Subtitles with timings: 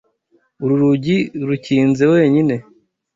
[0.61, 1.17] Uru rugi
[1.47, 2.55] rukinze wenyine.